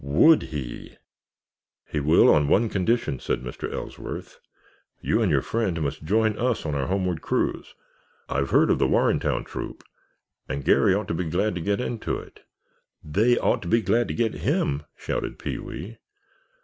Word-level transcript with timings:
Would 0.03 0.41
he! 0.49 0.97
"He 1.91 1.99
will 1.99 2.33
on 2.33 2.47
one 2.47 2.69
condition," 2.69 3.19
said 3.19 3.43
Mr. 3.43 3.71
Ellsworth. 3.71 4.39
"You 4.99 5.21
and 5.21 5.31
your 5.31 5.43
friend 5.43 5.79
must 5.79 6.05
join 6.05 6.35
us 6.39 6.65
on 6.65 6.73
our 6.73 6.87
homeward 6.87 7.21
cruise. 7.21 7.75
I've 8.27 8.49
heard 8.49 8.71
of 8.71 8.79
the 8.79 8.87
Warrentown 8.87 9.43
Troop 9.45 9.83
and 10.49 10.65
Garry 10.65 10.95
ought 10.95 11.07
to 11.09 11.13
be 11.13 11.25
glad 11.25 11.53
to 11.53 11.61
get 11.61 11.79
into 11.79 12.17
it——" 12.17 12.39
"They 13.03 13.37
ought 13.37 13.61
to 13.61 13.67
be 13.67 13.83
glad 13.83 14.07
to 14.07 14.15
get 14.15 14.33
him!" 14.33 14.81
shouted 14.95 15.37
Pee 15.37 15.59
wee. 15.59 15.99